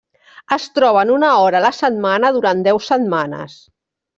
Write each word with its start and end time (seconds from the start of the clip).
Es 0.55 0.63
troben 0.77 1.11
una 1.17 1.29
hora 1.41 1.59
a 1.61 1.63
la 1.67 1.73
setmana 1.81 2.35
durant 2.39 2.67
deu 2.69 2.81
setmanes. 2.89 3.63